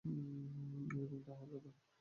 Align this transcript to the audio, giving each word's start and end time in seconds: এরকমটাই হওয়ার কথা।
এরকমটাই 0.05 1.35
হওয়ার 1.39 1.49
কথা। 1.55 1.81